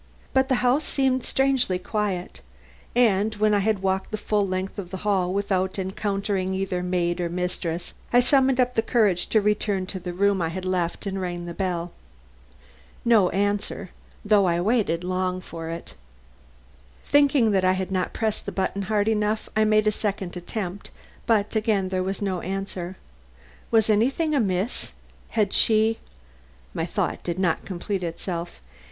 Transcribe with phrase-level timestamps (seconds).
[0.33, 2.41] But the house seemed strangely quiet,
[2.95, 7.21] and when I had walked the full length of the hall without encountering either maid
[7.21, 11.21] or mistress, I summoned up courage to return to the room I had left and
[11.21, 11.91] ring the bell.
[13.05, 13.91] No answer,
[14.25, 15.93] though I waited long for it.
[17.05, 20.89] Thinking that I had not pressed the button hard enough, I made a second attempt,
[21.27, 22.97] but again there was no answer.
[23.69, 24.93] Was anything amiss?
[25.37, 25.99] Had she
[26.73, 28.59] My thought did not complete itself.